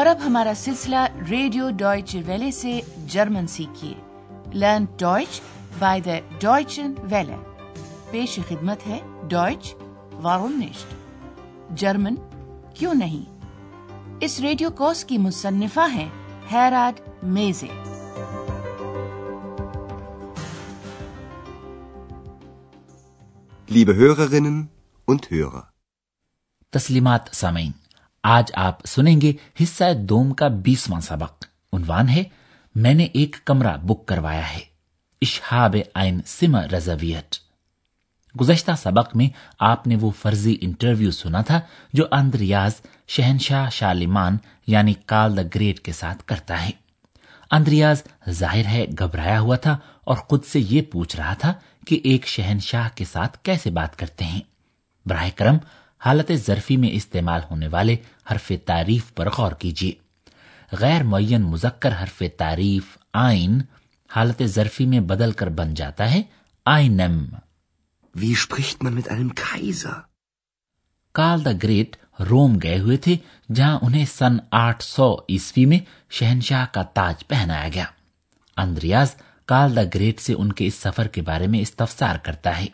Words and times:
اور 0.00 0.06
اب 0.06 0.18
ہمارا 0.26 0.52
سلسلہ 0.56 0.96
ریڈیو 1.30 1.70
ڈوائچ 1.70 2.16
ویلے 2.26 2.50
سے 2.50 2.80
German 3.06 3.46
سیکھیے۔ 3.46 3.94
Learn 4.54 4.84
Deutsch 4.98 5.40
by 5.78 6.00
the 6.00 6.18
Deutsche 6.38 6.94
Welle. 6.98 7.36
پیش 8.10 8.38
خدمت 8.48 8.86
ہے 8.86 8.98
ڈوائچ 9.28 9.74
وارونشٹ 10.12 10.94
جرمن 11.78 12.14
کیوں 12.74 12.94
نہیں؟ 12.94 13.46
اس 14.20 14.40
ریڈیو 14.40 14.70
کوس 14.70 15.04
کی 15.04 15.18
مصنفہ 15.18 15.92
ہیں 15.92 16.08
ہیراڈ 16.52 17.00
میزے۔ 17.22 17.68
Liebe 23.72 24.00
Hörerinnen 24.00 24.60
und 25.10 25.36
Hörer. 25.36 25.60
تسلیمات 26.70 27.20
سامعین۔ 27.32 27.89
آج 28.22 28.50
آپ 28.54 28.86
سنیں 28.86 29.20
گے 29.20 29.32
حصہ 29.62 29.84
دوم 29.94 30.34
کا 30.34 30.48
بیسواں 30.48 31.00
سبق۔ 31.00 31.44
عنوان 31.72 32.08
ہے، 32.08 32.22
میں 32.74 32.94
نے 32.94 33.04
ایک 33.04 33.36
کمرہ 33.44 33.76
بک 33.76 34.06
کروایا 34.06 34.54
ہے۔ 34.54 34.60
اشہاب 35.22 35.76
آئین 35.94 36.20
سم 36.26 36.56
رضویت 36.56 37.34
گزشتہ 38.40 38.70
سبق 38.82 39.16
میں 39.16 39.28
آپ 39.58 39.86
نے 39.86 39.96
وہ 39.96 40.10
فرضی 40.10 40.56
انٹرویو 40.60 41.10
سنا 41.10 41.42
تھا 41.42 41.60
جو 41.92 42.04
اندریاز 42.12 42.72
شہنشاہ 43.08 43.68
شالیمان 43.70 44.36
یعنی 44.66 44.94
کال 45.06 45.36
دا 45.36 45.42
گریٹ 45.54 45.80
کے 45.80 45.92
ساتھ 45.92 46.24
کرتا 46.24 46.64
ہے۔ 46.64 46.70
اندریاز 47.50 48.02
ظاہر 48.30 48.64
ہے 48.64 48.86
گھبرایا 48.98 49.40
ہوا 49.40 49.56
تھا 49.56 49.78
اور 50.04 50.16
خود 50.16 50.44
سے 50.44 50.60
یہ 50.60 50.82
پوچھ 50.82 51.16
رہا 51.16 51.34
تھا 51.34 51.52
کہ 51.86 52.00
ایک 52.04 52.26
شہنشاہ 52.26 52.88
کے 52.94 53.04
ساتھ 53.04 53.38
کیسے 53.42 53.70
بات 53.70 53.98
کرتے 53.98 54.24
ہیں۔ 54.24 54.40
براہ 55.06 55.28
کرم 55.36 55.56
حالت 56.04 56.32
ظرفی 56.34 56.76
میں 56.76 56.88
استعمال 56.92 57.40
ہونے 57.50 57.68
والے 57.68 57.96
حرف 58.32 58.52
تعریف 58.64 59.14
پر 59.14 59.28
غور 59.30 59.52
کیجیے۔ 59.52 59.92
غیر 60.72 61.02
معین 61.02 61.42
مذکر 61.42 62.02
حرف 62.02 62.22
تعریف 62.36 62.98
آئین 63.12 63.62
حالت 64.16 64.42
ظرفی 64.44 64.86
میں 64.86 65.00
بدل 65.00 65.32
کر 65.32 65.48
بن 65.48 65.74
جاتا 65.74 66.14
ہے۔ 66.14 66.22
آئینم۔ 66.66 67.24
دا 71.44 71.50
گریٹ 71.62 71.96
روم 72.20 72.58
گئے 72.62 72.78
ہوئے 72.78 72.96
تھے 72.96 73.16
جہاں 73.54 73.78
انہیں 73.82 74.04
سن 74.04 74.36
آٹھ 74.50 74.84
سو 74.84 75.16
عیسوی 75.28 75.64
میں 75.66 75.78
شہنشاہ 76.10 76.66
کا 76.72 76.82
تاج 76.82 77.26
پہنایا 77.26 77.68
گیا۔ 77.74 77.84
اندریاز 78.56 79.14
کال 79.46 79.76
دا 79.76 79.82
گریٹ 79.94 80.20
سے 80.20 80.34
ان 80.38 80.52
کے 80.52 80.66
اس 80.66 80.74
سفر 80.74 81.06
کے 81.06 81.22
بارے 81.22 81.46
میں 81.46 81.60
استفسار 81.60 82.16
کرتا 82.16 82.58
ہے۔ 82.58 82.66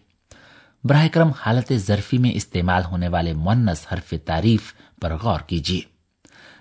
براہ 0.84 1.06
کرم 1.12 1.30
حالت 1.46 1.72
ظرفی 1.77 2.19
میں 2.19 2.30
استعمال 2.34 2.84
ہونے 2.84 3.08
والے 3.08 3.32
منس 3.36 3.86
حرف 3.92 4.14
تعریف 4.24 4.72
پر 5.00 5.16
غور 5.16 5.41
کیجیے 5.41 5.80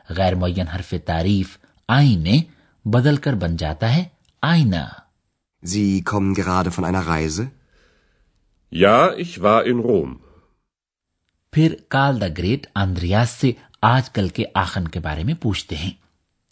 غیر 0.09 0.35
معین 0.35 0.67
حرف 0.67 0.94
تعریف 1.05 1.58
آئینے 1.89 2.38
بدل 2.86 3.16
کر 3.16 3.36
بن 3.36 3.55
جاتا 3.55 3.95
ہے 3.95 4.03
آئینہ 4.43 4.86
Sie 5.63 6.03
kommen 6.03 6.33
gerade 6.33 6.71
von 6.71 6.86
einer 6.86 7.08
Reise? 7.08 7.47
Ja, 8.71 9.13
ich 9.16 9.41
war 9.41 9.63
in 9.66 9.80
Rom. 9.80 10.16
پھر 11.53 11.75
کال 11.88 12.19
دا 12.21 12.27
گریٹ 12.38 12.66
آندریاس 12.75 13.30
سے 13.31 13.52
آج 13.81 14.09
کل 14.09 14.27
کے 14.30 14.43
آخن 14.53 14.88
کے 14.88 14.99
بارے 14.99 15.23
میں 15.23 15.33
پوچھتے 15.33 15.75
ہیں 15.75 15.91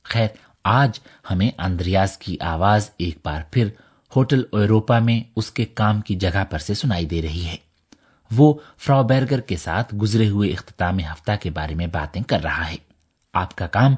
خیر 0.06 0.28
آج 0.64 1.00
ہمیں 1.32 1.50
آندریاس 1.58 2.18
کی 2.18 2.38
آواز 2.42 2.90
ایک 2.98 3.18
بار 3.24 3.42
پھر 3.52 3.70
ہوٹل 4.16 4.44
ایروپا 4.52 5.00
میں 5.00 5.20
اس 5.36 5.52
کے 5.52 5.66
کام 5.74 6.02
کی 6.02 6.16
جگہ 6.16 6.44
پر 6.50 6.60
سے 6.60 6.74
سنائی 6.74 7.06
دے 7.06 7.22
رہی 7.22 7.46
ہے 7.46 7.56
وہ 8.32 8.54
فرا 8.78 9.02
بیرگر 9.02 9.40
کے 9.40 9.58
ساتھ 9.58 9.94
گزرے 9.96 10.30
ہوئے 10.30 10.50
اختتام 10.50 11.00
ہفتہ 11.00 11.32
کے 11.42 11.50
بارے 11.50 11.76
میں 11.76 11.88
باتیں 11.88 12.22
کر 12.22 12.42
رہا 12.44 12.70
ہے 12.72 12.78
آپ 13.34 13.56
کا 13.56 13.68
کام 13.68 13.96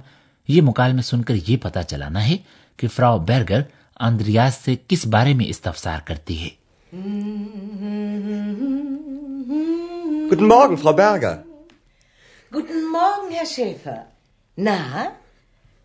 یہ 0.48 0.62
مکالمے 0.62 1.02
سن 1.02 1.24
کر 1.24 1.36
یہ 1.48 1.58
پتا 1.58 1.84
چلانا 1.84 2.28
ہے 2.28 2.38
کہ 2.78 2.88
فرا 2.88 3.16
بیرگر 3.18 3.62
اندریاز 4.00 4.56
سے 4.56 4.76
کس 4.88 5.06
بارے 5.08 5.34
میں 5.34 5.46
استفسار 5.48 6.00
کرتی 6.06 6.44
ہے 6.44 6.50
Guten 10.22 10.48
Morgen, 10.48 10.78
Frau 10.78 10.94
Na, 14.58 15.12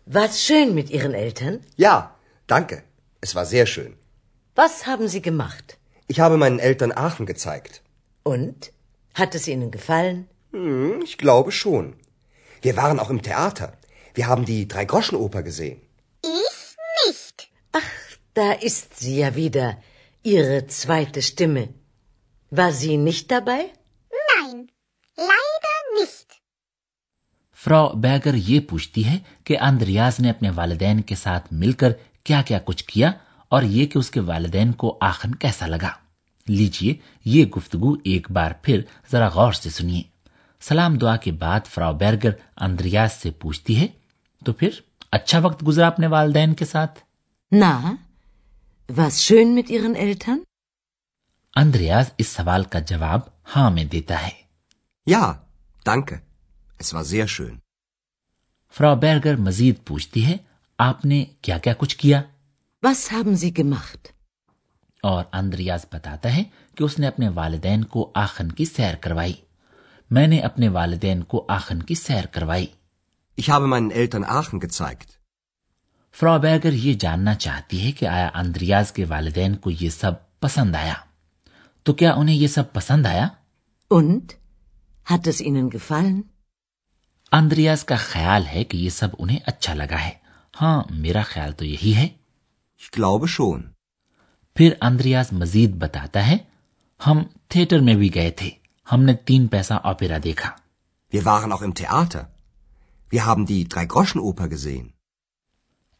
war's 0.07 0.37
schön 0.37 0.73
mit 0.73 0.89
Ihren 0.89 1.13
Eltern? 1.13 1.59
Ja, 1.77 2.15
danke. 2.49 2.83
Es 3.23 3.35
war 3.35 3.45
sehr 3.45 3.65
schön. 3.65 3.93
یہ 28.35 28.59
پوچھتی 28.59 29.05
ہے 29.05 29.17
کہ 29.43 29.57
اندریاض 29.59 30.19
نے 30.19 30.29
اپنے 30.29 30.49
والدین 30.49 31.01
کے 31.01 31.15
ساتھ 31.15 31.53
مل 31.53 31.71
کر 31.71 31.91
کیا 32.23 32.41
کیا 32.41 32.59
کچھ 32.65 32.85
کیا 32.85 33.11
اور 33.51 33.63
یہ 33.63 33.85
کہ 33.85 33.97
اس 33.97 34.11
کے 34.11 34.19
والدین 34.19 34.71
کو 34.71 34.97
آخن 35.01 35.35
کیسا 35.35 35.67
لگا۔ 35.67 35.91
لیجیے 36.47 36.95
یہ 37.25 37.45
گفتگو 37.45 37.95
ایک 38.03 38.31
بار 38.31 38.51
پھر 38.61 38.81
ذرا 39.11 39.27
غور 39.27 39.53
سے 39.53 39.69
سنیے۔ 39.69 40.01
سلام 40.61 40.97
دعا 40.97 41.15
کے 41.15 41.31
بعد 41.31 41.59
فراو 41.65 41.93
بیرگر 41.93 42.29
اندریاز 42.57 43.13
سے 43.13 43.31
پوچھتی 43.31 43.81
ہے 43.81 43.87
تو 44.45 44.53
پھر 44.53 44.69
اچھا 45.11 45.39
وقت 45.39 45.67
گزرا 45.67 45.87
اپنے 45.87 46.07
والدین 46.07 46.53
کے 46.53 46.65
ساتھ؟ 46.65 46.99
نہ 47.51 47.93
اندریاز 51.55 52.09
اس 52.17 52.27
سوال 52.27 52.63
کا 52.63 52.79
جواب 52.79 53.19
ہاں 53.55 53.71
میں 53.71 53.83
دیتا 53.83 54.27
ہے۔ 54.27 54.41
یا 55.05 55.19
danke. 55.89 56.15
Es 56.83 56.97
war 56.97 57.03
sehr 57.03 57.25
schön. 57.25 57.55
فراو 58.77 58.95
بیرگر 58.95 59.35
مزید 59.35 59.75
پوچھتی 59.85 60.25
ہے 60.25 60.37
آپ 60.77 61.05
نے 61.05 61.25
کیا 61.41 61.57
کیا 61.57 61.73
کچھ 61.77 61.97
کیا؟ 61.97 62.21
Was 62.83 63.11
haben 63.11 63.35
Sie 63.35 63.51
gemacht? 63.53 64.09
اور 65.03 65.23
اندریاز 65.33 65.85
بتاتا 65.91 66.33
ہے 66.35 66.43
کہ 66.77 66.83
اس 66.83 66.97
نے 66.99 67.07
اپنے 67.07 67.29
والدین 67.29 67.83
کو 67.83 68.11
آخن 68.15 68.51
کی 68.51 68.65
سیر 68.65 68.95
کروائی 68.95 69.33
میں 70.11 70.25
نے 70.27 70.39
اپنے 70.39 70.67
والدین 70.69 71.21
کو 71.23 71.45
آخن 71.49 71.81
کی 71.81 71.95
سیر 71.95 72.25
کروائی 72.33 72.65
Ich 73.37 73.49
habe 73.49 73.67
meinen 73.67 73.91
Eltern 73.91 74.23
Aachen 74.25 74.59
gezeigt. 74.59 75.09
فرا 76.15 76.35
بیگر 76.37 76.73
یہ 76.73 76.93
جاننا 76.93 77.33
چاہتی 77.35 77.81
ہے 77.83 77.91
کہ 77.91 78.05
آیا 78.05 78.29
اندریاز 78.33 78.91
کے 78.91 79.05
والدین 79.05 79.55
کو 79.55 79.71
یہ 79.71 79.89
سب 79.89 80.13
پسند 80.39 80.75
آیا 80.75 80.93
تو 81.85 81.93
کیا 81.93 82.13
انہیں 82.13 82.35
یہ 82.35 82.47
سب 82.47 82.73
پسند 82.73 83.05
آیا 83.05 83.27
Und? 83.91 84.33
Hat 85.05 85.27
es 85.27 85.41
Ihnen 85.41 85.69
gefallen? 85.69 86.21
Andreas 87.31 87.83
کا 87.83 87.95
خیال 87.95 88.45
ہے 88.47 88.63
کہ 88.63 88.77
یہ 88.77 88.89
سب 88.89 89.07
انہیں 89.19 89.39
اچھا 89.45 89.73
لگا 89.73 90.01
ہے 90.01 90.11
ہاں 90.53 90.81
میرا 90.91 91.21
خیال 91.25 91.51
تو 91.51 91.65
یہی 91.65 91.95
ہے 91.95 92.07
شون 93.27 93.61
پھر 94.55 94.73
اندریاز 94.81 95.25
مزید 95.31 95.75
بتاتا 95.75 96.27
ہے 96.27 96.37
ہم 97.07 97.23
تھیٹر 97.47 97.79
میں 97.79 97.93
بھی 97.93 98.15
گئے 98.15 98.31
تھے 98.31 98.49
ہم 98.91 99.03
نے 99.03 99.13
تین 99.13 99.47
پیسہ 99.47 99.73
اوپیرا 99.73 100.17
دیکھا۔ 100.23 100.49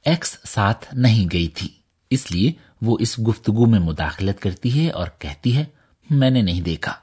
ایکس 0.06 0.38
ساتھ 0.44 0.96
نہیں 0.96 1.30
گئی 1.31 1.47
تھی 1.47 1.68
اس 2.09 2.31
لیے 2.31 2.52
وہ 2.81 2.98
اس 3.00 3.19
گفتگو 3.28 3.66
میں 3.66 3.80
مداخلت 3.80 4.42
کرتی 4.42 4.80
ہے 4.80 4.92
اور 4.92 5.08
کہتی 5.19 5.58
ہے 5.58 5.66
میں 6.09 6.30
نے 6.30 6.42
نہیں 6.42 6.62
دیکھا۔ 6.62 6.94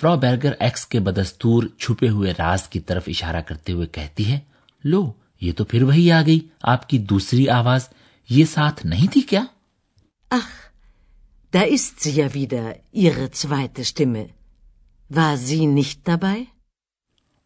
فرا 0.00 0.14
برگر 0.14 0.52
ایکس 0.60 0.86
کے 0.86 1.00
بدستور 1.00 1.62
چھپے 1.78 2.08
ہوئے 2.08 2.32
راز 2.38 2.68
کی 2.68 2.80
طرف 2.80 3.02
اشارہ 3.06 3.40
کرتے 3.40 3.72
ہوئے 3.72 3.86
کہتی 3.86 4.32
ہے 4.32 4.40
لو 4.84 5.12
یہ 5.40 5.52
تو 5.52 5.64
پھر 5.64 5.82
وہی 5.82 6.10
آ 6.12 6.20
گئی 6.26 6.40
آپ 6.64 6.88
کی 6.88 6.98
دوسری 7.10 7.48
آواز 7.50 7.88
یہ 8.28 8.44
ساتھ 8.44 8.84
نہیں 8.86 9.12
تھی 9.12 9.20
کیا 9.22 9.42
اخ 10.30 10.48
دا 11.52 11.62
ist 11.68 12.00
sie 12.00 12.12
ja 12.12 12.26
wieder, 12.34 12.64
ihre 12.94 13.30
zweite 13.32 13.84
Stimme. 13.84 14.24
War 15.10 15.36
sie 15.38 15.66
nicht 15.68 16.06
dabei? 16.06 16.44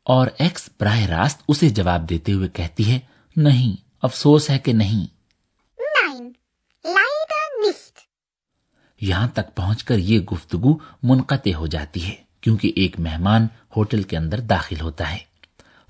اور 0.07 0.27
ایکس 0.39 0.69
براہ 0.81 1.05
راست 1.07 1.43
اسے 1.49 1.69
جواب 1.71 2.09
دیتے 2.09 2.33
ہوئے 2.33 2.49
کہتی 2.53 2.91
ہے 2.91 2.99
نہیں 3.37 3.77
افسوس 4.03 4.49
ہے 4.51 4.59
کہ 4.59 4.73
نہیں 4.73 5.07
Nein, 5.79 6.27
leider 6.85 7.47
nicht. 7.63 8.03
یہاں 9.01 9.29
تک 9.35 9.55
پہنچ 9.57 9.85
کر 9.85 9.99
یہ 10.01 10.21
گفتگو 10.33 10.77
منقطع 11.03 11.55
ہو 11.55 11.67
جاتی 11.67 12.05
ہے 12.05 12.15
کیونکہ 12.43 12.73
ایک 12.77 12.99
مہمان 13.01 13.47
ہوٹل 13.77 14.03
کے 14.03 14.17
اندر 14.17 14.41
داخل 14.49 14.81
ہوتا 14.81 15.11
ہے 15.13 15.19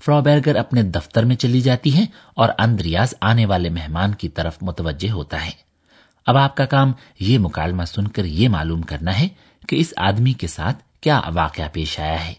فرا 0.01 0.19
بیرگر 0.19 0.55
اپنے 0.55 0.83
دفتر 0.83 1.25
میں 1.25 1.35
چلی 1.35 1.61
جاتی 1.61 1.97
ہے 1.97 2.05
اور 2.35 2.49
اندریاز 2.57 3.13
آنے 3.21 3.45
والے 3.45 3.69
مہمان 3.69 4.15
کی 4.15 4.29
طرف 4.29 4.57
متوجہ 4.61 5.09
ہوتا 5.09 5.45
ہے۔ 5.45 5.51
اب 6.25 6.37
آپ 6.37 6.57
کا 6.57 6.65
کام 6.65 6.91
یہ 7.19 7.39
مکالمہ 7.39 7.83
سن 7.83 8.07
کر 8.07 8.25
یہ 8.25 8.49
معلوم 8.49 8.81
کرنا 8.81 9.19
ہے 9.19 9.27
کہ 9.67 9.75
اس 9.75 9.93
آدمی 9.97 10.33
کے 10.33 10.47
ساتھ 10.47 10.83
کیا 11.01 11.21
واقعہ 11.33 11.69
پیش 11.73 11.99
آیا 11.99 12.27
ہے۔ 12.27 12.33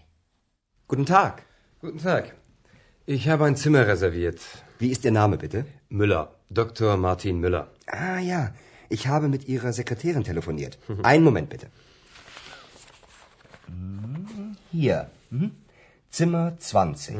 Zimmer 16.17 16.57
20. 16.57 17.15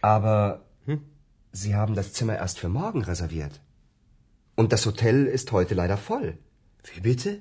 Aber 0.00 0.62
Sie 1.52 1.76
haben 1.76 1.94
das 1.94 2.12
Zimmer 2.12 2.36
erst 2.36 2.58
für 2.58 2.68
morgen 2.68 3.02
reserviert. 3.04 3.60
Und 4.56 4.72
das 4.72 4.86
Hotel 4.86 5.26
ist 5.26 5.52
heute 5.52 5.74
leider 5.74 5.96
voll. 5.96 6.38
Wie 6.92 7.00
bitte? 7.00 7.38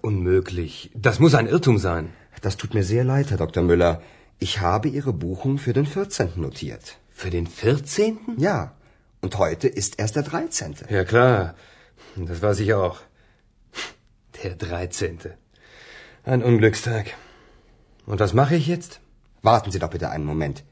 Unmöglich. 0.00 0.92
Das 0.94 1.18
muss 1.18 1.34
ein 1.34 1.48
Irrtum 1.48 1.78
sein. 1.78 2.10
Das 2.40 2.56
tut 2.56 2.74
mir 2.74 2.84
sehr 2.84 3.02
leid, 3.02 3.30
Herr 3.30 3.42
Dr. 3.44 3.64
Müller. 3.64 4.00
Ich 4.38 4.60
habe 4.60 4.88
Ihre 4.88 5.12
Buchung 5.12 5.58
für 5.58 5.72
den 5.72 5.86
14. 5.86 6.34
notiert. 6.36 6.98
Für 7.10 7.30
den 7.30 7.48
14.? 7.48 8.18
Ja, 8.36 8.76
und 9.22 9.38
heute 9.38 9.66
ist 9.66 9.98
erst 9.98 10.14
der 10.14 10.22
13. 10.22 10.76
Ja, 10.88 11.04
klar. 11.04 11.56
Das 12.14 12.42
weiß 12.42 12.60
ich 12.60 12.74
auch. 12.74 13.00
Der 14.40 14.54
13. 14.54 15.18
Ein 16.22 16.44
Unglückstag. 16.44 17.14
Und 18.06 18.20
was 18.20 18.34
mache 18.34 18.54
ich 18.54 18.68
jetzt? 18.68 19.01
Warten 19.44 19.72
Sie 19.72 19.78
doch 19.78 19.90
bitte 19.90 20.10
einen 20.10 20.24
Moment. 20.24 20.62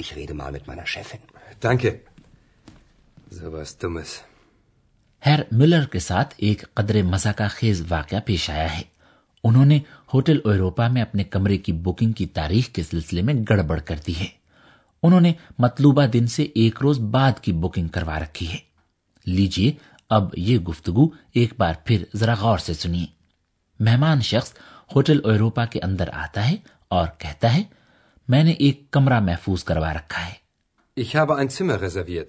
Ich 0.00 0.14
rede 0.14 0.34
mal 0.34 0.52
mit 0.52 0.66
meiner 0.66 0.86
Chefin. 0.86 1.20
Danke. 1.60 2.00
So 3.30 3.52
was 3.52 3.76
Dummes. 3.78 4.22
Herr 5.22 5.46
Müller 5.50 5.86
کے 5.86 6.00
ساتھ 6.00 6.34
ایک 6.38 6.62
قدر 6.74 6.96
کا 7.36 7.46
خیز 7.48 7.82
واقعہ 7.88 8.18
پیش 8.24 8.48
آیا 8.50 8.72
ہے 8.76 8.82
انہوں 9.44 9.64
نے 9.64 9.78
ہوٹل 10.14 10.38
ایروپا 10.44 10.86
میں 10.88 11.02
اپنے 11.02 11.24
کمرے 11.24 11.56
کی 11.58 11.72
بکنگ 11.86 12.12
کی 12.12 12.26
تاریخ 12.34 12.68
کے 12.72 12.82
سلسلے 12.82 13.22
میں 13.22 13.34
گڑبڑ 13.50 13.78
کر 13.80 13.96
دی 14.06 14.14
ہے 14.18 14.26
انہوں 15.02 15.20
نے 15.20 15.32
مطلوبہ 15.58 16.06
دن 16.06 16.26
سے 16.26 16.42
ایک 16.54 16.82
روز 16.82 16.98
بعد 17.10 17.42
کی 17.42 17.52
بکنگ 17.62 17.88
کروا 17.88 18.18
رکھی 18.20 18.46
ہے 18.52 18.58
لیجیے 19.26 19.72
اب 20.10 20.28
یہ 20.36 20.58
گفتگو 20.58 21.08
ایک 21.32 21.54
بار 21.58 21.74
پھر 21.84 22.04
ذرا 22.14 22.34
غور 22.34 22.58
سے 22.58 22.74
سنیے 22.74 23.06
مہمان 23.80 24.20
شخص 24.22 24.52
ہوٹل 24.94 25.20
اوروپا 25.24 25.64
کے 25.64 25.80
اندر 25.82 26.10
آتا 26.12 26.48
ہے 26.48 26.56
اور 26.90 27.06
کہتا 27.18 27.54
ہے 27.54 27.62
میں 28.28 28.44
نے 28.44 28.50
ایک 28.50 28.90
کمرہ 28.90 29.20
محفوظ 29.20 29.64
کروا 29.64 29.94
رکھا 29.94 30.26
ہے۔ 30.26 30.32
Ich 31.00 31.20
habe 31.20 31.34
ein 31.36 31.44
Zimmer 31.44 31.80
reserviert. 31.82 32.28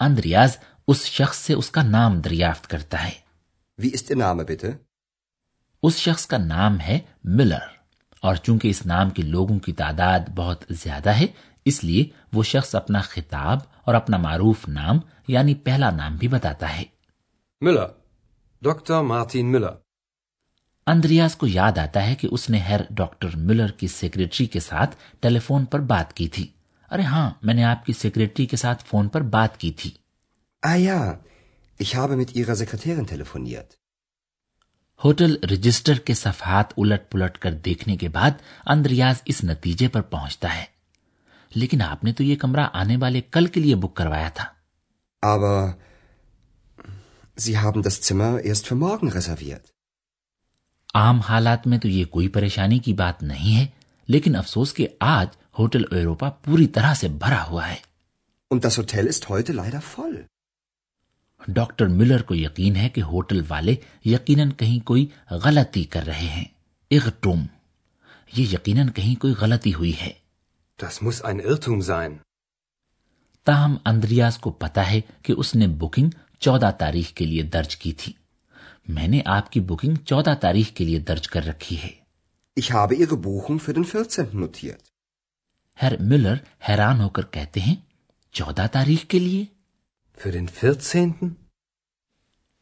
Andreas 0.00 0.56
اس 0.88 1.04
شخص 1.04 1.38
سے 1.38 1.54
اس 1.54 1.70
کا 1.70 1.82
نام 1.82 2.20
دریافت 2.20 2.66
کرتا 2.66 3.04
ہے۔ 3.04 3.10
Wie 3.82 3.90
ist 3.90 4.16
der 4.16 4.26
Name 4.26 4.40
bitte? 4.40 4.70
اس 5.82 5.96
شخص 5.96 6.26
کا 6.26 6.38
نام 6.38 6.80
ہے 6.80 6.98
ملر۔ 7.24 7.74
اور 8.20 8.34
چونکہ 8.34 8.68
اس 8.68 8.86
نام 8.86 9.10
کے 9.10 9.22
لوگوں 9.22 9.58
کی 9.58 9.72
تعداد 9.72 10.20
بہت 10.34 10.64
زیادہ 10.70 11.10
ہے 11.10 11.26
اس 11.64 11.84
لیے 11.84 12.06
وہ 12.32 12.42
شخص 12.42 12.74
اپنا 12.74 13.00
خطاب 13.00 13.58
اور 13.84 13.94
اپنا 13.94 14.16
معروف 14.16 14.68
نام 14.68 14.98
یعنی 15.28 15.54
پہلا 15.54 15.90
نام 15.90 16.16
بھی 16.16 16.28
بتاتا 16.28 16.76
ہے۔ 16.76 16.84
Miller 17.60 17.86
doctor 18.62 19.02
Martin 19.02 19.52
Miller 19.52 19.83
Andreas 20.86 21.36
کو 21.36 21.46
یاد 21.46 21.78
آتا 21.78 22.06
ہے 22.06 22.14
کہ 22.14 22.28
اس 22.32 22.48
نے 22.50 22.58
ہیئر 22.60 22.80
ڈاکٹر 22.90 23.36
ملر 23.42 23.70
کی 23.72 23.86
سیکرٹری 23.90 24.46
کے 24.46 24.60
ساتھ 24.60 24.96
ٹیلی 25.20 25.38
فون 25.38 25.64
پر 25.64 25.80
بات 25.86 26.12
کی 26.12 26.28
تھی 26.28 26.46
ارے 26.90 27.02
ہاں 27.04 27.30
میں 27.42 27.54
نے 27.54 27.64
آپ 27.64 27.86
کی 27.86 27.92
سیکریٹری 27.92 28.46
کے 28.46 28.56
ساتھ 28.56 28.84
فون 28.84 29.08
پر 29.08 29.22
بات 29.30 29.56
کی 29.58 29.70
تھی 29.72 29.90
آیا 30.62 30.98
ich 31.80 31.94
habe 31.94 32.16
mit 32.16 32.30
ihrer 32.32 32.54
Sekretärin 32.56 33.06
telefoniert. 33.06 33.72
Hotel 35.00 35.34
register 35.50 35.98
کے 35.98 36.14
صفحات 36.14 36.72
الٹ 36.76 37.10
پلٹ 37.10 37.38
کر 37.38 37.54
دیکھنے 37.64 37.96
کے 37.96 38.08
بعد 38.08 38.42
اندریاز 38.66 39.22
اس 39.24 39.42
نتیجے 39.44 39.88
پر 39.88 40.02
پہنچتا 40.02 40.54
ہے 40.56 40.64
لیکن 41.52 41.82
آپ 41.82 42.04
نے 42.04 42.12
تو 42.12 42.24
یہ 42.24 42.36
کمرہ 42.36 42.66
آنے 42.72 42.96
والے 42.96 43.20
کل 43.30 43.46
کے 43.46 43.60
لیے 43.60 43.74
بک 43.76 43.94
کروایا 43.96 44.28
تھا 44.34 44.44
Aber 45.22 45.76
Sie 47.38 47.56
haben 47.56 47.82
das 47.82 48.00
Zimmer 48.02 48.32
erst 48.42 48.66
für 48.66 48.76
morgen 48.76 49.08
reserviert. 49.10 49.72
عام 50.94 51.20
حالات 51.20 51.66
میں 51.66 51.78
تو 51.78 51.88
یہ 51.88 52.04
کوئی 52.04 52.28
پریشانی 52.28 52.78
کی 52.78 52.92
بات 52.92 53.22
نہیں 53.22 53.56
ہے 53.56 53.66
لیکن 54.08 54.36
افسوس 54.36 54.74
کہ 54.74 54.88
آج 55.00 55.28
ہوٹل 55.58 55.82
ایروپا 55.90 56.30
پوری 56.30 56.66
طرح 56.66 56.94
سے 56.94 57.08
بھرا 57.08 57.44
ہوا 57.48 57.68
ہے۔ 57.68 57.76
ڈاکٹر 61.48 61.86
ملر 61.86 62.22
کو 62.22 62.34
یقین 62.34 62.76
ہے 62.76 62.88
کہ 62.88 63.00
ہوٹل 63.00 63.42
والے 63.48 63.74
یقیناً 64.04 64.50
کہیں 64.50 64.86
کوئی 64.86 65.06
غلطی 65.30 65.84
کر 65.84 66.06
رہے 66.06 66.28
ہیں۔ 66.28 66.44
اغٹوم۔ 66.90 67.46
یہ 68.36 68.46
یقیناً 68.52 68.88
کہیں 68.88 69.20
کوئی 69.20 69.34
غلطی 69.40 69.74
ہوئی 69.74 69.92
ہے۔ 70.02 70.10
Das 70.84 71.08
muss 71.08 71.32
ein 71.32 71.50
Irrtum 71.50 71.98
sein. 71.98 72.12
تاہم 73.44 73.76
اندریاز 73.84 74.38
کو 74.38 74.50
پتا 74.50 74.90
ہے 74.90 75.00
کہ 75.22 75.32
اس 75.32 75.54
نے 75.54 75.66
بکنگ 75.66 76.10
چودہ 76.40 76.70
تاریخ 76.78 77.12
کے 77.12 77.26
لیے 77.26 77.42
درج 77.42 77.76
کی 77.76 77.92
تھی۔ 77.92 78.12
میں 78.88 79.08
نے 79.08 79.20
آپ 79.24 79.52
کی 79.52 79.60
بکنگ 79.60 79.94
چودہ 79.94 80.34
تاریخ 80.40 80.70
کے 80.70 80.84
لیے 80.84 80.98
درج 80.98 81.28
کر 81.28 81.46
رکھی 81.46 81.76
ہے۔ 81.82 81.90
ہر 85.82 85.92
ملر 86.00 86.34
حیران 86.68 87.00
ہو 87.00 87.08
کر 87.08 87.22
کہتے 87.30 87.60
ہیں 87.60 87.76
چودہ 88.32 88.66
تاریخ 88.72 89.04
کے 89.04 89.18
لیے؟ 89.18 89.44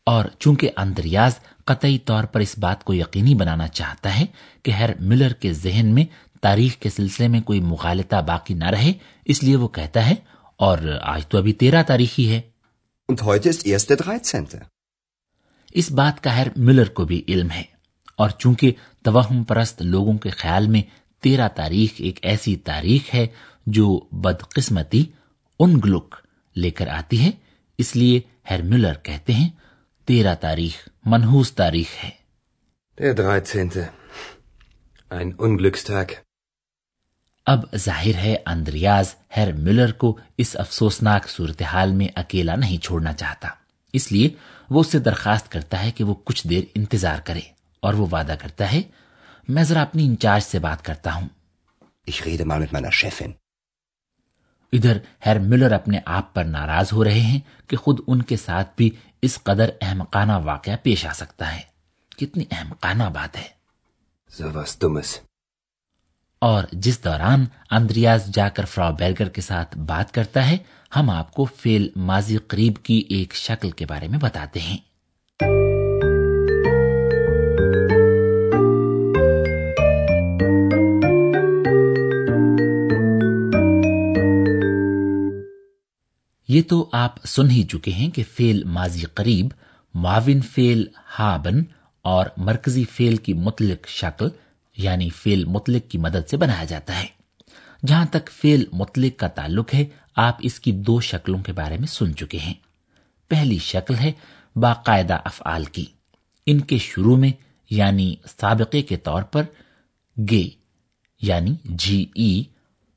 اور 0.04 0.24
چونکہ 0.38 0.70
اندریاز 0.76 1.32
قطعی 1.64 1.98
طور 1.98 2.24
پر 2.24 2.40
اس 2.40 2.58
بات 2.58 2.84
کو 2.84 2.94
یقینی 2.94 3.34
بنانا 3.34 3.68
چاہتا 3.68 4.18
ہے 4.18 4.24
کہ 4.62 4.70
ہر 4.70 4.90
ملر 5.00 5.32
کے 5.32 5.52
ذہن 5.52 5.86
میں 5.86 6.04
تاریخ 6.40 6.76
کے 6.76 6.90
سلسلے 6.90 7.28
میں 7.28 7.40
کوئی 7.40 7.60
مغالطہ 7.60 8.16
باقی 8.26 8.54
نہ 8.54 8.64
رہے 8.64 8.92
اس 9.24 9.42
لیے 9.42 9.56
وہ 9.56 9.68
کہتا 9.68 10.06
ہے 10.06 10.14
اور 10.56 10.78
آج 11.02 11.26
تو 11.26 11.38
ابھی 11.38 11.52
تیرہ 11.52 11.82
تاریخ 11.82 12.18
ہی 12.18 12.28
ہے۔ 12.28 12.40
Und 13.12 13.28
heute 13.28 13.46
ist 13.46 13.66
erst 13.66 13.94
der 13.94 14.12
13. 14.12 14.58
اس 15.74 15.90
بات 15.92 16.22
کا 16.22 16.36
ہر 16.36 16.46
ملر 16.56 16.88
کو 16.88 17.04
بھی 17.04 17.22
علم 17.28 17.50
ہے۔ 17.50 17.62
اور 18.16 18.30
چونکہ 18.30 18.72
توہم 19.02 19.44
پرست 19.44 19.82
لوگوں 19.82 20.18
کے 20.18 20.30
خیال 20.30 20.66
میں 20.66 20.82
تیرہ 21.22 21.48
تاریخ 21.48 21.90
ایک 21.98 22.18
ایسی 22.22 22.56
تاریخ 22.56 23.14
ہے 23.14 23.26
جو 23.66 24.00
بدقسمتی 24.12 25.04
ان 25.58 25.80
گلوک 25.84 26.14
لے 26.56 26.70
کر 26.70 26.88
آتی 26.88 27.24
ہے 27.24 27.30
اس 27.78 27.96
لیے 27.96 28.20
ہر 28.50 28.62
ملر 28.62 28.92
کہتے 28.94 29.32
ہیں 29.32 29.48
تیرہ 30.04 30.34
تاریخ 30.34 30.88
منحوس 31.04 31.52
تاریخ 31.52 32.04
ہے۔ 32.04 32.10
اب 37.46 37.60
ظاہر 37.76 38.14
ہے 38.14 38.36
اندریاز 38.46 39.14
ہیر 39.36 39.52
ملر 39.52 39.92
کو 39.92 40.18
اس 40.38 40.56
افسوسناک 40.58 41.28
صورتحال 41.28 41.92
میں 41.92 42.08
اکیلا 42.14 42.56
نہیں 42.56 42.78
چھوڑنا 42.78 43.12
چاہتا۔ 43.12 43.48
اس 43.92 44.12
لیے 44.12 44.28
وہ 44.72 44.80
اس 44.80 44.92
سے 44.92 44.98
درخواست 44.98 45.52
کرتا 45.52 45.82
ہے 45.82 45.90
کہ 45.90 46.04
وہ 46.04 46.14
کچھ 46.14 46.48
دیر 46.48 46.64
انتظار 46.74 47.18
کرے 47.18 47.40
اور 47.80 47.94
وہ 47.94 48.06
وعدہ 48.12 48.34
کرتا 48.40 48.72
ہے 48.72 48.82
میں 49.48 49.62
ذرا 49.62 49.82
اپنی 49.82 50.06
انچارج 50.06 50.42
سے 50.42 50.58
بات 50.58 50.84
کرتا 50.84 51.14
ہوں۔ 51.14 51.28
ich 52.10 52.26
rede 52.26 52.44
mal 52.44 52.56
mit 52.56 52.66
meiner 52.66 52.90
Chefin. 53.04 53.30
ادھر 54.72 54.98
ہیر 55.26 55.38
ملر 55.38 55.72
اپنے 55.72 56.00
آپ 56.06 56.34
پر 56.34 56.44
ناراض 56.44 56.92
ہو 56.92 57.04
رہے 57.04 57.20
ہیں 57.20 57.40
کہ 57.66 57.76
خود 57.76 58.00
ان 58.06 58.22
کے 58.22 58.36
ساتھ 58.36 58.68
بھی 58.76 58.90
اس 59.22 59.38
قدر 59.42 59.70
احمقانہ 59.80 60.32
واقعہ 60.44 60.72
پیش 60.82 61.06
آ 61.06 61.12
سکتا 61.12 61.56
ہے۔ 61.56 61.60
کتنی 62.16 62.44
احمقانہ 62.50 63.02
بات 63.02 63.36
ہے۔ 63.36 63.48
اور 66.38 66.64
جس 66.72 67.04
دوران 67.04 67.46
اندریاز 67.70 68.26
جا 68.26 68.48
کر 68.48 68.64
فرا 68.64 68.90
بیرگر 68.90 69.28
کے 69.28 69.40
ساتھ 69.40 69.78
بات 69.78 70.14
کرتا 70.14 70.48
ہے 70.48 70.56
ہم 70.96 71.10
آپ 71.10 71.34
کو 71.34 71.44
فیل 71.44 71.88
ماضی 71.96 72.36
قریب 72.36 72.76
کی 72.82 73.02
ایک 73.08 73.34
شکل 73.34 73.70
کے 73.70 73.86
بارے 73.86 74.08
میں 74.08 74.18
بتاتے 74.18 74.60
ہیں۔ 74.60 74.76
یہ 86.48 86.62
تو 86.68 86.88
آپ 86.92 87.26
سن 87.26 87.50
ہی 87.50 87.62
چکے 87.62 87.90
ہیں 87.90 88.10
کہ 88.10 88.22
فیل 88.34 88.64
ماضی 88.64 89.00
قریب 89.00 89.46
معاون 89.94 90.40
فیل 90.40 90.84
ہابن 91.18 91.62
اور 92.02 92.26
مرکزی 92.36 92.84
فیل 92.84 93.16
کی 93.16 93.32
مطلق 93.32 93.88
شکل 93.88 94.28
یعنی 94.76 95.08
فیل 95.10 95.44
مطلق 95.44 95.90
کی 95.90 95.98
مدد 95.98 96.28
سے 96.30 96.36
بنایا 96.36 96.64
جاتا 96.64 97.02
ہے۔ 97.02 97.06
جہاں 97.86 98.04
تک 98.10 98.30
فیل 98.30 98.64
مطلق 98.72 99.18
کا 99.18 99.28
تعلق 99.28 99.74
ہے 99.74 99.84
آپ 100.16 100.36
اس 100.40 100.60
کی 100.60 100.72
دو 100.72 101.00
شکلوں 101.00 101.42
کے 101.42 101.52
بارے 101.52 101.78
میں 101.78 101.86
سن 101.86 102.16
چکے 102.16 102.38
ہیں۔ 102.38 102.54
پہلی 103.28 103.58
شکل 103.58 103.94
ہے 103.94 104.12
باقاعدہ 104.56 105.18
افعال 105.24 105.64
کی۔ 105.64 105.84
ان 106.46 106.60
کے 106.60 106.78
شروع 106.78 107.16
میں 107.16 107.32
یعنی 107.70 108.16
سابقے 108.40 108.82
کے 108.82 108.96
طور 108.96 109.22
پر 109.22 109.42
گے 110.30 110.48
یعنی 111.22 111.54
جی 111.64 112.06
ای، 112.14 112.42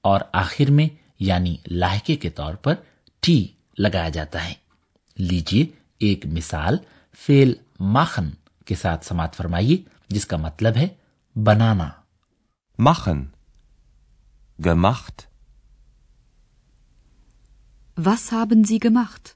اور 0.01 0.21
آخر 0.33 0.71
میں 0.71 0.87
یعنی 1.19 1.55
لاحقے 1.67 2.15
کے 2.15 2.29
طور 2.29 2.53
پر 2.53 2.73
ٹی 3.19 3.47
لگایا 3.77 4.09
جاتا 4.09 4.49
ہے۔ 4.49 4.53
لیجیے 5.17 5.65
ایک 5.99 6.25
مثال 6.25 6.77
فیل 7.19 7.53
ماخن 7.79 8.29
کے 8.65 8.75
ساتھ 8.75 9.05
سماعت 9.05 9.35
فرمائیے، 9.35 9.77
جس 10.09 10.25
کا 10.25 10.37
مطلب 10.37 10.77
ہے 10.77 10.87
بنانا۔ 11.35 11.89
ماخن، 12.79 13.25
گماخت 14.65 15.21
Was 17.97 18.31
haben 18.31 18.63
Sie 18.65 18.79
gemacht? 18.79 19.33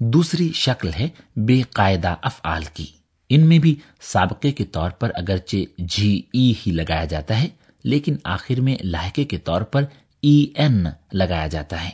دوسری 0.00 0.50
شکل 0.54 0.90
ہے 0.92 1.08
بے 1.36 1.60
قاعدہ 1.72 2.14
افعال 2.22 2.64
کی 2.74 2.86
ان 3.30 3.46
میں 3.48 3.58
بھی 3.58 3.74
سابقے 4.02 4.50
کے 4.52 4.64
طور 4.64 4.90
پر 4.90 5.10
اگرچہ 5.14 5.80
جی 5.96 6.10
ای 6.32 6.52
ہی 6.60 6.70
لگایا 6.70 7.04
جاتا 7.04 7.40
ہے 7.42 7.48
لیکن 7.84 8.16
آخر 8.24 8.60
میں 8.60 8.76
لاحقے 8.84 9.24
کے 9.24 9.38
طور 9.38 9.62
پر 9.62 9.84
ای 10.22 10.34
این 10.54 10.84
لگایا 11.12 11.46
جاتا 11.46 11.82
ہے 11.84 11.90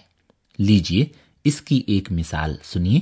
لیجیے 0.59 1.05
اس 1.45 1.61
کی 1.61 1.83
ایک 1.87 2.11
مثال 2.13 2.57
سنیے 2.65 3.01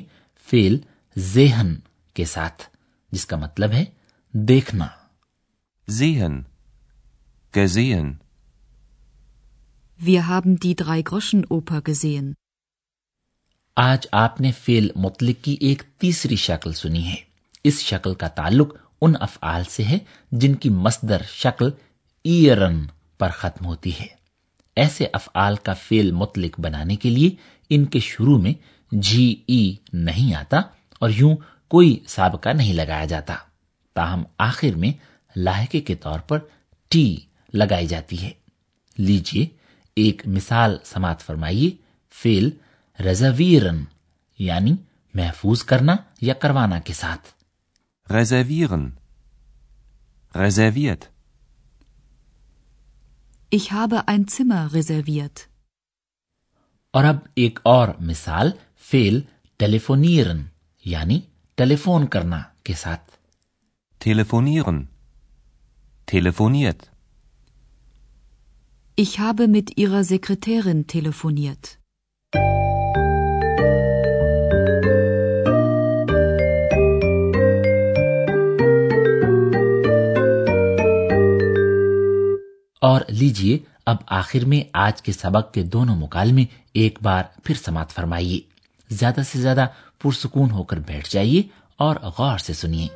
فیل 0.49 0.79
زیہن 1.17 1.75
کے 2.17 2.25
ساتھ 2.25 2.63
جس 3.13 3.27
کا 3.27 3.37
مطلب 3.37 3.73
ہے 3.73 3.85
دیکھنا 4.35 4.89
زیہن 5.89 6.41
کہ 7.55 7.67
زیہن 7.69 8.13
Wir 10.01 10.23
haben 10.23 10.57
die 10.57 10.75
Drei-Groschen-Oper 10.75 11.81
gesehen. 11.83 12.27
آج 13.81 14.07
آپ 14.13 14.41
نے 14.41 14.53
فیل 14.53 14.89
مطلق 14.97 15.45
کی 15.45 15.57
ایک 15.61 15.83
تیسری 15.99 16.37
شکل 16.37 16.73
سنی 16.73 17.07
ہے۔ 17.07 17.15
اس 17.65 17.81
شکل 17.81 18.15
کا 18.15 18.29
تعلق 18.29 18.77
ان 19.01 19.13
افعال 19.21 19.65
سے 19.65 19.85
ہے 19.85 19.99
جن 20.33 20.55
کی 20.55 20.69
مصدر 20.69 21.23
شکل 21.29 21.71
ایرن 22.25 22.87
پر 23.19 23.29
ختم 23.29 23.67
ہوتی 23.67 23.91
ہے۔ 24.01 24.07
ایسے 24.77 25.07
افعال 25.13 25.57
کا 25.57 25.73
فیل 25.73 26.13
مطلق 26.13 26.61
بنانے 26.61 26.97
کے 26.97 27.11
لیے 27.11 27.31
ان 27.71 27.85
کے 27.85 28.01
شروع 28.01 28.39
میں 28.39 28.53
جی 28.93 29.43
ای 29.47 29.75
نہیں 29.93 30.35
آتا 30.35 30.57
اور 31.01 31.11
یوں 31.11 31.37
کوئی 31.69 32.01
سابقہ 32.07 32.49
نہیں 32.49 32.73
لگایا 32.73 33.05
جاتا۔ 33.05 33.35
تاہم 33.95 34.23
آخر 34.39 34.77
میں 34.77 34.93
لاحقے 35.37 35.81
کے 35.81 35.95
طور 35.95 36.19
پر 36.19 36.39
ٹی 36.89 37.17
لگائی 37.55 37.87
جاتی 37.87 38.23
ہے۔ 38.23 38.31
لیجیے 38.99 39.47
ایک 39.97 40.23
مثال 40.27 40.77
سماعت 40.85 41.21
فرمائیے۔ 41.21 41.71
فیل 42.11 42.51
ریزرویرن 43.05 43.85
یعنی 44.39 44.77
محفوظ 45.15 45.63
کرنا 45.63 45.97
یا 46.21 46.35
کروانا 46.35 46.79
کے 46.79 46.93
ساتھ۔ 46.93 47.29
ریزرویرن 48.13 48.89
reserviert. 50.37 51.09
Ich 53.57 53.73
habe 53.73 53.99
ein 54.09 54.21
Zimmer 54.21 54.67
reserviert. 54.77 55.47
اور 56.91 57.05
اب 57.05 57.17
ایک 57.35 57.59
اور 57.63 57.89
مثال 58.01 58.51
فیل 58.77 59.21
ٹیلیفونیرن 59.57 60.43
یعنی 60.85 61.21
ٹیلیفون 61.55 62.07
کرنا 62.07 62.43
کے 62.65 62.75
ساتھ۔ 62.75 63.11
ٹیلیفونیرن 63.99 64.85
ٹیلیفونیت 66.05 66.83
Ich 69.01 69.21
habe 69.21 69.47
mit 69.47 69.87
ihrer 69.87 70.03
Sekretärin 70.03 70.83
telefoniert. 70.97 71.79
اور 82.99 83.13
لیجیے 83.13 83.59
اب 83.87 83.97
آخر 84.07 84.45
میں 84.45 84.71
آج 84.73 85.03
کے 85.03 85.13
سبق 85.13 85.55
کے 85.55 85.63
دونوں 85.63 85.97
مکالمے 85.97 86.45
ایک 86.75 86.99
بار 87.03 87.23
پھر 87.45 87.55
سماعت 87.55 87.91
فرمائیے۔ 87.91 88.41
زیادہ 88.91 89.21
سے 89.33 89.41
زیادہ 89.41 89.67
پرسکون 90.03 90.51
ہو 90.51 90.63
کر 90.63 90.77
بیٹھ 90.77 91.11
جائیے 91.11 91.43
اور 91.77 91.97
غور 91.97 92.39
سے 92.39 92.53
سنیے۔ 92.53 92.89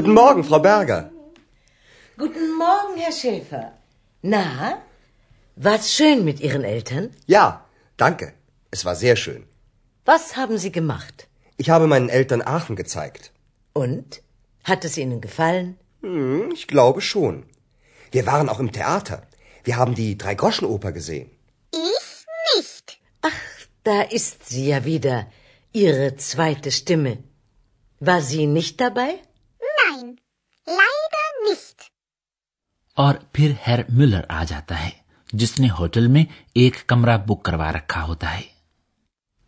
Guten 0.00 0.14
Morgen, 0.14 0.44
Frau 0.44 0.60
Berger. 0.60 1.10
Guten 2.16 2.46
Morgen, 2.56 2.94
Herr 2.96 3.12
Schäfer. 3.12 3.64
Na, 4.22 4.78
war's 5.56 5.92
schön 5.92 6.24
mit 6.24 6.40
Ihren 6.40 6.64
Eltern? 6.64 7.10
Ja, 7.26 7.66
danke. 7.98 8.32
Es 8.70 8.86
war 8.86 8.94
sehr 8.94 9.16
schön. 9.16 9.42
Was 10.06 10.38
haben 10.38 10.56
Sie 10.56 10.72
gemacht? 10.72 11.28
Ich 11.58 11.68
habe 11.68 11.86
meinen 11.86 12.08
Eltern 12.08 12.40
Aachen 12.40 12.76
gezeigt. 12.76 13.30
Und? 13.74 14.22
Hat 14.64 14.86
es 14.86 14.96
Ihnen 14.96 15.20
gefallen? 15.20 15.76
Hm, 16.00 16.50
ich 16.54 16.66
glaube 16.66 17.02
schon. 17.02 17.44
Wir 18.10 18.24
waren 18.24 18.48
auch 18.48 18.60
im 18.60 18.72
Theater. 18.72 19.20
Wir 19.64 19.76
haben 19.76 19.94
die 19.94 20.16
Drei-Groschen-Oper 20.16 20.92
gesehen. 20.92 21.30
Ich 21.72 22.10
nicht. 22.56 22.98
Ach, 23.20 23.42
da 23.84 24.00
ist 24.00 24.48
sie 24.48 24.66
ja 24.66 24.86
wieder, 24.86 25.26
Ihre 25.72 26.16
zweite 26.16 26.70
Stimme. 26.70 27.18
War 27.98 28.22
sie 28.22 28.46
nicht 28.46 28.80
dabei? 28.80 29.18
Leider 30.78 31.28
nicht. 31.48 31.88
اور 32.96 33.14
پھر 33.32 33.52
ہیر 33.66 33.78
Miller 33.88 34.24
آ 34.28 34.42
جاتا 34.48 34.84
ہے 34.84 34.90
جس 35.32 35.58
نے 35.60 35.68
hotel 35.78 36.06
میں 36.14 36.24
ایک 36.60 36.76
کمرہ 36.86 37.16
بک 37.26 37.42
کروا 37.44 37.72
رکھا 37.72 38.02
ہوتا 38.04 38.36
ہے 38.38 38.48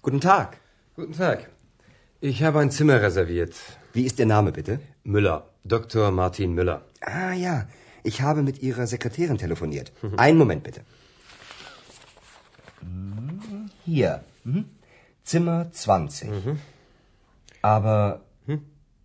Guten 0.05 0.21
Tag. 0.21 0.49
Guten 0.97 1.17
Tag. 1.19 1.39
Ich 2.21 2.43
habe 2.43 2.59
ein 2.61 2.71
Zimmer 2.71 3.01
reserviert. 3.03 3.55
Wie 3.93 4.05
ist 4.09 4.19
der 4.19 4.27
Name 4.27 4.51
bitte? 4.53 4.81
Müller. 5.05 5.39
Dr. 5.65 6.11
Martin 6.11 6.55
Müller. 6.55 6.81
Ah 7.01 7.33
ja, 7.33 7.69
ich 8.03 8.21
habe 8.21 8.43
mit 8.43 8.63
Ihrer 8.63 8.87
Sekretärin 8.87 9.39
telefoniert. 9.39 9.93
Einen 10.17 10.39
Moment 10.39 10.65
bitte. 10.65 10.81
Hier. 13.85 14.25
Zimmer 15.25 15.71
20. 15.71 16.31
Aber 17.63 18.21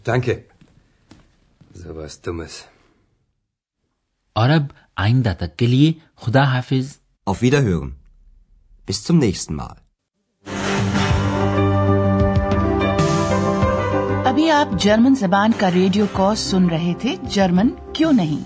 Danke. 0.00 0.44
So 1.74 1.94
was 1.94 2.18
Dummes. 2.18 2.62
عرب 4.36 4.66
آئندہ 4.96 5.32
تک 5.38 5.56
کے 5.58 5.66
لیے 5.66 5.92
خدا 6.16 6.42
حافظ 6.42 6.96
Auf 7.26 7.42
Wiederhören. 7.42 7.90
Bis 8.88 9.04
zum 9.04 9.18
nächsten 9.18 9.54
Mal. 9.54 9.76
ابھی 14.26 14.50
آپ 14.50 14.78
German 14.80 15.14
زبان 15.14 15.52
کا 15.58 15.70
ریڈیو 15.70 16.06
کورس 16.12 16.40
سن 16.50 16.66
رہے 16.70 16.92
تھے 17.00 17.14
جرمن 17.30 17.70
کیوں 17.94 18.12
نہیں 18.12 18.42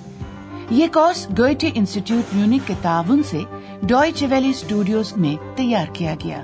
یہ 0.70 0.86
کورس 0.92 1.26
گوئٹے 1.38 1.70
انسٹیٹیوٹ 1.74 2.34
میونک 2.34 2.66
کے 2.66 2.74
تعاون 2.82 3.22
سے 3.22 3.42
ڈوائچ 3.82 4.22
ویلی 4.30 4.50
اسٹوڈیوز 4.50 5.12
میں 5.16 5.34
تیار 5.56 5.94
کیا 5.94 6.14
گیا 6.24 6.42